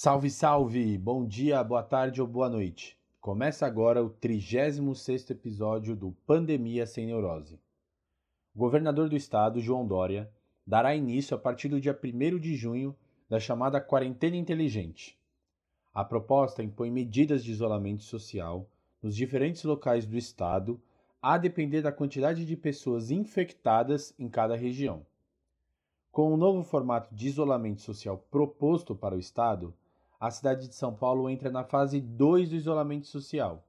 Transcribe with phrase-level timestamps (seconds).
[0.00, 0.96] Salve, salve!
[0.96, 2.96] Bom dia, boa tarde ou boa noite.
[3.20, 7.58] Começa agora o 36º episódio do Pandemia Sem Neurose.
[8.54, 10.30] O governador do estado, João Dória,
[10.64, 12.94] dará início a partir do dia 1 de junho
[13.28, 15.18] da chamada quarentena inteligente.
[15.92, 18.70] A proposta impõe medidas de isolamento social
[19.02, 20.80] nos diferentes locais do estado,
[21.20, 25.04] a depender da quantidade de pessoas infectadas em cada região.
[26.12, 29.74] Com o novo formato de isolamento social proposto para o estado,
[30.20, 33.64] a cidade de São Paulo entra na fase 2 do isolamento social,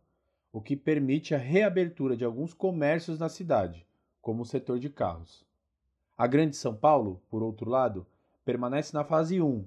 [0.52, 3.86] o que permite a reabertura de alguns comércios na cidade,
[4.22, 5.46] como o setor de carros.
[6.18, 8.06] A Grande São Paulo, por outro lado,
[8.44, 9.64] permanece na fase 1,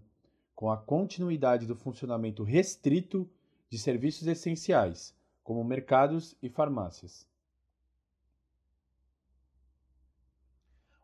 [0.57, 3.31] com a continuidade do funcionamento restrito
[3.71, 5.15] de serviços essenciais,
[5.45, 7.27] como mercados e farmácias.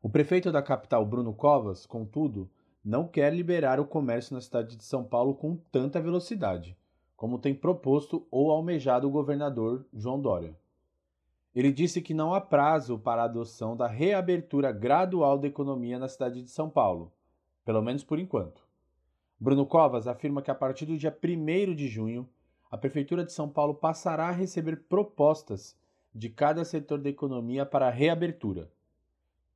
[0.02, 2.50] O prefeito da capital, Bruno Covas, contudo,
[2.88, 6.74] não quer liberar o comércio na cidade de São Paulo com tanta velocidade,
[7.14, 10.56] como tem proposto ou almejado o governador João Dória.
[11.54, 16.08] Ele disse que não há prazo para a adoção da reabertura gradual da economia na
[16.08, 17.12] cidade de São Paulo,
[17.62, 18.66] pelo menos por enquanto.
[19.38, 22.26] Bruno Covas afirma que a partir do dia 1 de junho,
[22.70, 25.76] a Prefeitura de São Paulo passará a receber propostas
[26.14, 28.70] de cada setor da economia para a reabertura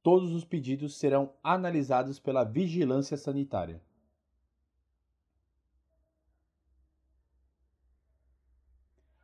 [0.02, 3.80] todos os pedidos serão analisados pela vigilância sanitária.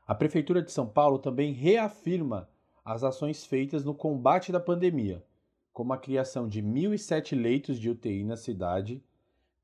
[0.06, 2.48] A Prefeitura de São Paulo também reafirma
[2.82, 5.22] as ações feitas no combate da pandemia,
[5.70, 9.04] como a criação de 1.007 leitos de UTI na cidade,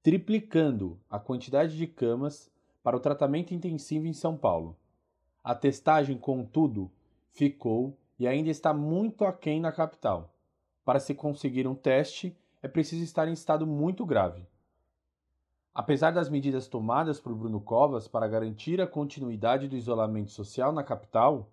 [0.02, 4.76] triplicando a quantidade de camas para o tratamento intensivo em São Paulo.
[5.42, 6.90] A testagem, contudo,
[7.30, 10.33] ficou e ainda está muito aquém na capital.
[10.84, 14.46] Para se conseguir um teste, é preciso estar em estado muito grave.
[15.74, 20.84] Apesar das medidas tomadas por Bruno Covas para garantir a continuidade do isolamento social na
[20.84, 21.50] capital,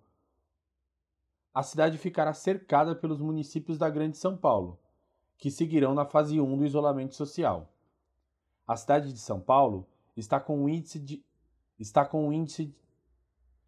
[1.52, 4.78] a cidade ficará cercada pelos municípios da Grande São Paulo,
[5.36, 7.68] que seguirão na fase 1 do isolamento social.
[8.66, 11.24] A cidade de São Paulo está com um índice de
[11.78, 12.72] está com um índice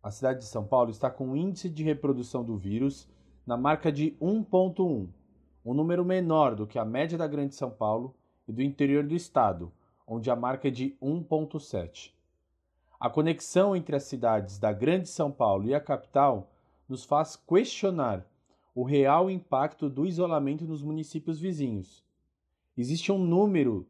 [0.03, 3.09] a cidade de São Paulo está com um índice de reprodução do vírus
[3.47, 5.09] na marca de 1.1
[5.65, 8.15] um número menor do que a média da Grande São Paulo
[8.47, 9.73] e do interior do estado,
[10.07, 12.13] onde a marca é de 1,7.
[13.01, 16.51] A conexão entre as cidades da Grande São Paulo e a capital
[16.89, 18.27] nos faz questionar
[18.75, 22.05] o real impacto do isolamento nos municípios vizinhos.
[22.77, 23.87] Existe um número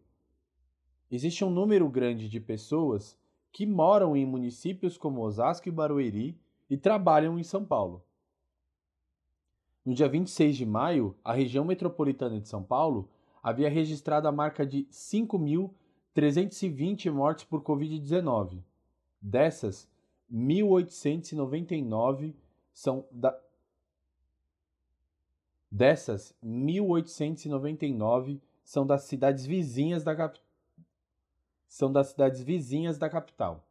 [1.11, 3.17] existe um número grande de pessoas
[3.53, 6.37] que moram em municípios como Osasco e Barueri
[6.69, 8.03] e trabalham em São Paulo.
[9.85, 13.11] No dia 26 de maio, a região metropolitana de São Paulo
[13.43, 18.63] havia registrado a marca de 5.320 mortes por Covid-19.
[19.21, 19.87] Dessas,
[20.33, 22.33] 1.899
[22.73, 23.39] são da
[25.71, 30.39] Dessas, 1.899 são das cidades vizinhas da cap...
[31.69, 33.67] são das cidades vizinhas da capital.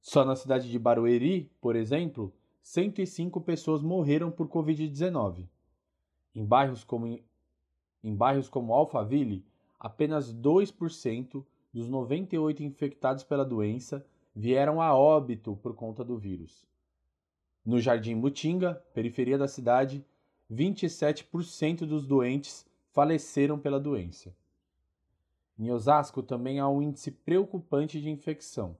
[0.00, 2.32] Só na cidade de Barueri, por exemplo,
[2.62, 5.48] 105 pessoas morreram por Covid-19.
[6.34, 9.44] Em bairros como, em bairros como Alphaville,
[9.78, 14.04] apenas 2% dos 98 infectados pela doença
[14.34, 16.66] vieram a óbito por conta do vírus.
[17.64, 20.04] No Jardim Mutinga, periferia da cidade,
[20.50, 24.34] 27% dos doentes faleceram pela doença.
[25.58, 28.76] Em Osasco também há um índice preocupante de infecção.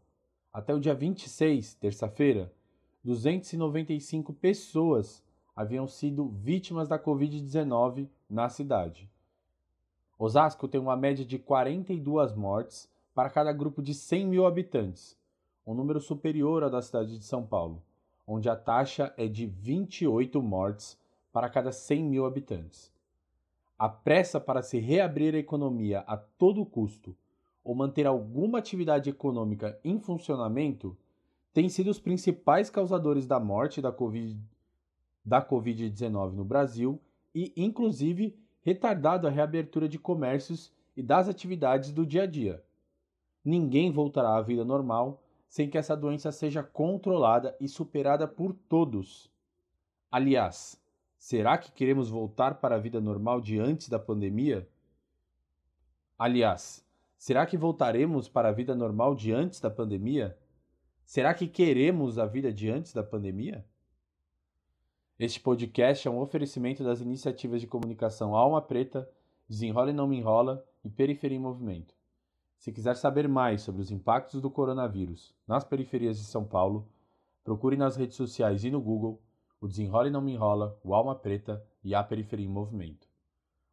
[0.52, 2.52] Até o dia 26, terça-feira,
[3.02, 5.24] 295 pessoas
[5.56, 9.10] haviam sido vítimas da Covid-19 na cidade.
[10.18, 15.18] Osasco tem uma média de 42 mortes para cada grupo de 100 mil habitantes,
[15.66, 17.82] um número superior ao da cidade de São Paulo,
[18.26, 20.98] onde a taxa é de 28 mortes
[21.32, 22.92] para cada 100 mil habitantes.
[23.78, 27.16] A pressa para se reabrir a economia a todo custo
[27.64, 30.94] ou manter alguma atividade econômica em funcionamento
[31.52, 34.40] têm sido os principais causadores da morte da Covid
[35.24, 37.00] da Covid-19 no Brasil
[37.34, 42.62] e, inclusive, retardado a reabertura de comércios e das atividades do dia a dia.
[43.44, 49.30] Ninguém voltará à vida normal sem que essa doença seja controlada e superada por todos.
[50.10, 50.80] Aliás,
[51.18, 54.68] será que queremos voltar para a vida normal de antes da pandemia?
[56.18, 56.86] Aliás,
[57.16, 60.36] será que voltaremos para a vida normal de antes da pandemia?
[61.10, 63.66] Será que queremos a vida de antes da pandemia?
[65.18, 69.10] Este podcast é um oferecimento das iniciativas de comunicação Alma Preta,
[69.48, 71.96] Desenrola e Não Me Enrola e Periferia em Movimento.
[72.56, 76.88] Se quiser saber mais sobre os impactos do coronavírus nas periferias de São Paulo,
[77.42, 79.20] procure nas redes sociais e no Google
[79.60, 83.08] o Desenrola e Não Me Enrola, o Alma Preta e a Periferia em Movimento.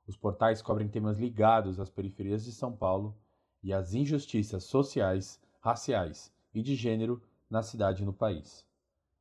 [0.07, 3.15] Os portais cobrem temas ligados às periferias de São Paulo
[3.61, 8.65] e às injustiças sociais, raciais e de gênero na cidade e no país.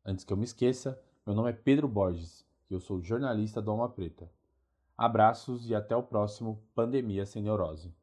[0.02, 3.70] Antes que eu me esqueça, meu nome é Pedro Borges e eu sou jornalista do
[3.70, 4.30] Alma Preta.
[4.96, 7.94] Abraços e até o próximo Pandemia Sem Neurose.